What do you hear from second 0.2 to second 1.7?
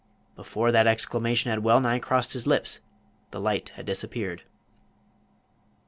Before that exclamation had